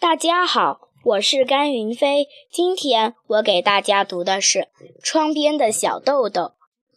[0.00, 2.26] 大家好，我是甘云飞。
[2.50, 4.60] 今天我给大家读的是
[5.02, 6.42] 《窗边的小豆豆》，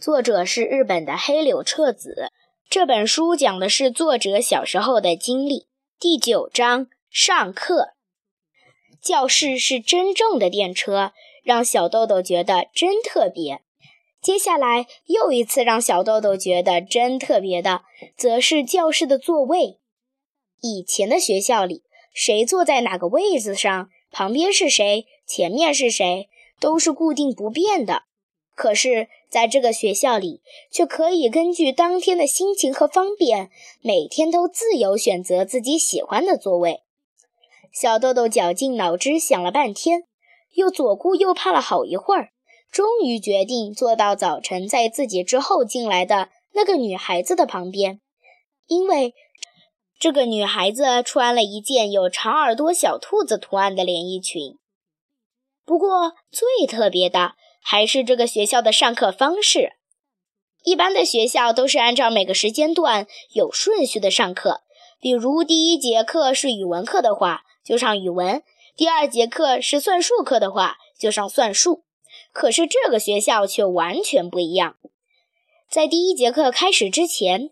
[0.01, 2.31] 作者是日本的黑柳彻子。
[2.69, 5.67] 这本书讲的是作者小时候的经历。
[5.99, 7.89] 第九章：上课。
[9.01, 11.11] 教室是真正的电车，
[11.43, 13.59] 让小豆豆觉得真特别。
[14.21, 17.81] 接下来又一次让小豆豆觉得真特别的，
[18.15, 19.81] 则是教室的座位。
[20.61, 21.83] 以前的学校里。
[22.13, 26.29] 谁坐在哪个位子上，旁边是谁，前面是谁，
[26.59, 28.03] 都是固定不变的。
[28.55, 33.49] 可是，在这个学校里，却可以根据当天的心情和方便，
[33.81, 36.81] 每天都自由选择自己喜欢的座位。
[37.73, 40.03] 小豆豆绞尽脑汁想了半天，
[40.53, 42.29] 又左顾右盼了好一会儿，
[42.71, 47.99] 终于决定坐到早晨在自己之后进来的那个女孩子的旁边，
[48.67, 49.15] 因为。
[50.03, 54.59] 这个女孩子穿了一件有长耳朵小兔子图案的连衣裙。
[55.63, 59.77] 不过，最特别的还是这个学校的上课方式。
[60.65, 64.63] 一般的学校都是按照每个时间段有顺序的上课，
[64.99, 68.41] 比如第一节课是语文课的话，就上语文；
[68.75, 71.85] 第二节课是算术课的话，就上算术。
[72.33, 74.75] 可是这个学校却完全不一样，
[75.69, 77.51] 在第一节课开始之前。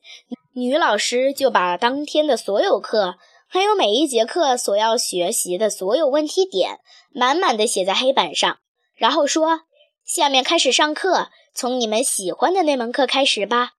[0.54, 3.16] 女老师就把当天的所有课，
[3.48, 6.80] 还有每一节课所要学习的所有问题点，
[7.14, 8.60] 满满的写在黑板上，
[8.94, 9.62] 然后说
[10.04, 13.76] ：“下面开始上课，从你们喜欢的那门课开始吧。”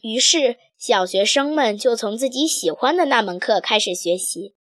[0.00, 4.54] 于是，小学生们就从自己喜欢的那门课开始学习，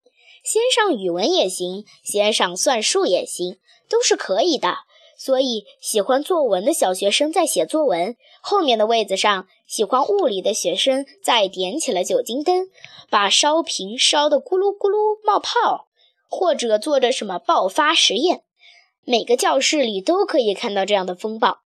[0.43, 4.79] 先上语文也行，先上算术也行，都是可以的。
[5.17, 12.67] 所以，喜欢作文的小学生在写作文，后面的位子上；喜欢物理的学生在点起了酒精灯，
[13.09, 15.87] 把烧瓶烧得咕噜咕噜冒泡，
[16.29, 18.43] 或者做着什么爆发实验。
[19.03, 21.61] 每个教室里都可以看到这样的风暴。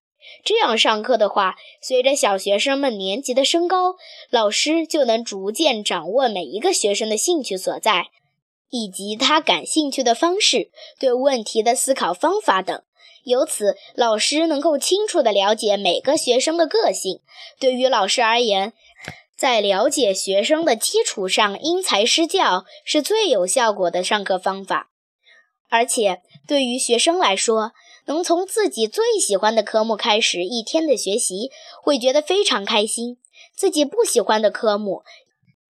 [0.45, 3.95] 这样上课的话，随着小学生们年级的升高，
[4.29, 8.07] 老师就能逐渐掌握每一个学生的兴趣所在，
[8.69, 12.81] 以及他感兴趣的方式、对问题的思考方法等。
[13.23, 17.21] 由此，老师能够清楚地了解每个学生的个性。
[17.59, 18.73] 对于老师而言，
[19.37, 24.89] 在了解学生的基础上因材施教是最有效果的上课方法。
[25.69, 27.71] 而且，对于学生来说，
[28.05, 31.51] 能从自己最喜欢的科目开始一天的学习，
[31.81, 33.17] 会觉得非常开心。
[33.55, 35.03] 自己不喜欢的科目，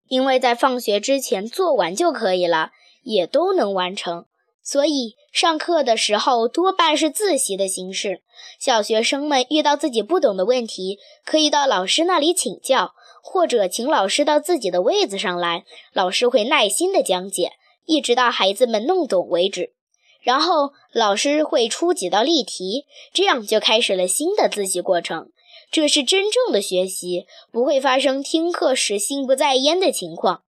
[0.08, 4.26] 因为在放学之前做完就可以了，也都能完成。
[4.62, 8.22] 所以，上课的时候多半是自习的形式。
[8.58, 17.52] 小学生们遇到自己不懂的问题，可以到老师那里请教，或者请老师到自己的位子上来，老师会耐心地讲解，
[17.86, 19.72] 一直到孩子们弄懂为止。
[20.20, 25.30] 然后，老师会出几道例题，这样就开始了新的自习过程。
[25.72, 30.42] 这是真正的学习，不会发生听课时心不在焉的情况。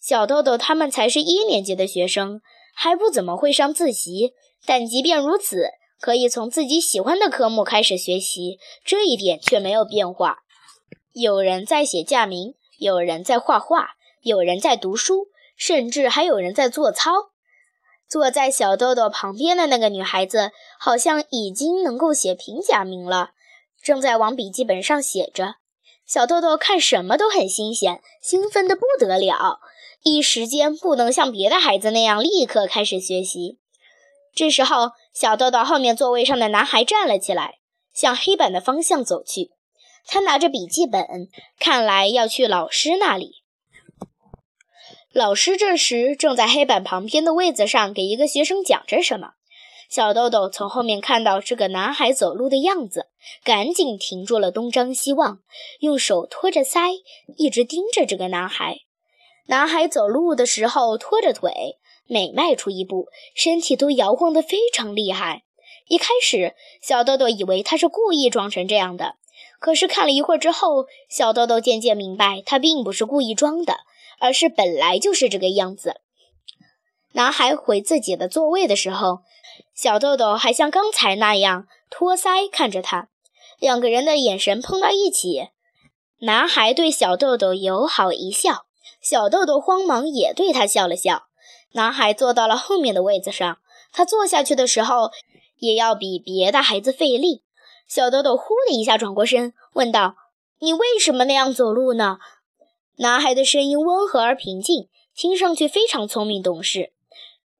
[0.00, 2.40] 小豆豆他们才是一年级的学生。
[2.80, 4.34] 还不怎么会上自习，
[4.64, 10.44] 但即便如此，可以从自己喜欢的科目开始学习，这一点却没有变化。
[11.12, 17.32] 有人在写假名，有人在画画，有人在读书，甚至还有人在做操。
[18.08, 23.32] 坐在小豆豆旁边的那个女孩子，好像已经能够写平假名了，
[23.82, 25.56] 正在往笔记本上写着。
[26.06, 29.58] 小豆豆看什么都很新鲜，兴奋得不得了。
[30.02, 33.58] 一时间不能像别的孩子那样立刻开始学习。
[34.34, 37.58] 这时候，小豆豆后面座位上的男孩站了起来，
[37.92, 39.50] 向黑板的方向走去。
[40.06, 43.42] 他拿着笔记本，看来要去老师那里。
[45.12, 49.32] 老师这时正在黑板旁边的位子上给一个学生讲着什么。
[49.90, 53.06] 小豆豆从后面看到这个男孩走路的样子，
[53.42, 55.40] 赶紧停住了东张西望，
[55.80, 56.92] 用手托着腮，
[57.36, 58.80] 一直盯着这个男孩。
[59.48, 65.44] 男孩走路的时候拖着腿，每迈出一步，身体都摇晃得非常厉害。
[65.86, 69.14] 一开始，小豆豆以为他是故意装成这样的，
[69.58, 73.78] 可是看了一会儿之后，小豆豆渐渐明白，他并不是故意装的，
[74.20, 76.02] 而是本来就是这个样子。
[77.12, 79.20] 男孩回自己的座位的时候，
[79.74, 83.08] 小豆豆还像刚才那样托腮看着他，
[83.58, 85.48] 两个人的眼神碰到一起，
[86.18, 88.67] 男孩对小豆豆友好一笑。
[89.00, 91.24] 小豆豆慌忙也对他笑了笑。
[91.72, 93.58] 男孩坐到了后面的位子上，
[93.92, 95.10] 他坐下去的时候
[95.58, 97.42] 也要比别的孩子费力。
[97.86, 100.16] 小豆豆呼的一下转过身，问道
[100.60, 102.18] ：“你为什么那样走路呢？”
[102.96, 106.92] 男孩的声音温和而平静，听上去非常聪明懂事。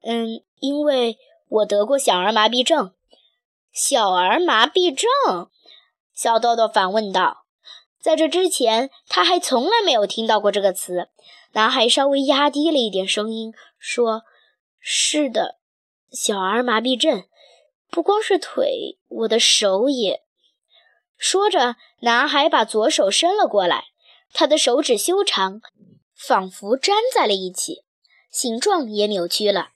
[0.02, 1.16] 嗯，因为
[1.48, 2.92] 我得过小儿麻痹症。
[3.72, 5.48] 小儿麻痹症？
[6.12, 7.44] 小豆豆反问道。
[8.08, 11.10] 在这之前，他还从来没有听到过这个词。
[11.52, 14.22] 男孩稍微压低了一点声音说
[14.80, 15.58] ：“是的，
[16.10, 17.24] 小儿麻痹症，
[17.90, 20.22] 不光是腿，我的手也。”
[21.18, 23.88] 说着，男孩把左手伸了过来，
[24.32, 25.60] 他的手指修长，
[26.14, 27.84] 仿佛粘在了一起，
[28.30, 29.72] 形状也扭曲了。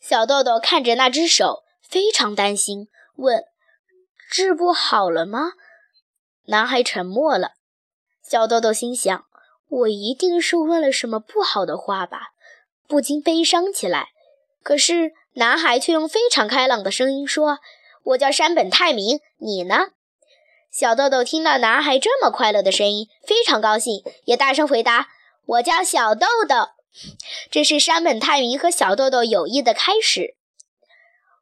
[0.00, 3.44] 小豆豆看着那只手，非常担心，问
[4.28, 5.52] ：“治不好了吗？”
[6.48, 7.52] 男孩沉默了。
[8.22, 9.26] 小豆豆心想
[9.68, 12.28] ：“我一定是问了什么不好的话吧？”
[12.88, 14.08] 不禁悲伤起来。
[14.62, 17.58] 可是男孩却用非常开朗的声音说
[18.02, 19.88] ：“我叫山本泰明，你呢？”
[20.72, 25.08] 小豆豆听到男孩这么快乐的声音，非常高兴，也大声回答
[25.44, 26.70] ：“我叫小豆豆。”
[27.50, 30.36] 这是山本泰明和小豆豆友谊的开始。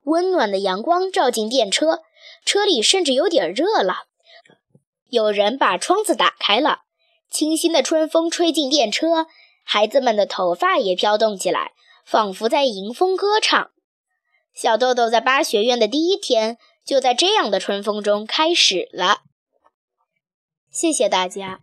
[0.02, 2.02] 温暖的阳光照进电车，
[2.44, 4.06] 车里甚至有点热了。
[5.08, 6.80] 有人把窗子打开了，
[7.30, 9.26] 清新的春风吹进电车，
[9.64, 11.72] 孩子们的头发也飘动起来，
[12.04, 13.70] 仿佛在迎风歌唱。
[14.54, 16.58] 小豆豆在巴学院的第一天。
[16.86, 19.22] 就在这样的春风中开始了。
[20.70, 21.58] 谢谢大家。